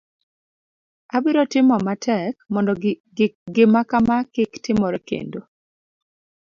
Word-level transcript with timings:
abiro 1.15 1.41
timo 1.51 1.75
matek 1.87 2.33
mondo 2.53 2.71
gimakama 3.55 4.17
kik 4.33 4.51
timore 4.63 4.99
kendo 5.07 5.39